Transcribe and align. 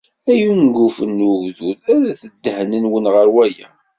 Ay 0.31 0.41
ungufen 0.51 1.09
n 1.17 1.19
ugdud, 1.31 1.79
rret 1.97 2.21
ddehn-nwen 2.33 3.05
ɣer 3.13 3.27
waya. 3.35 3.69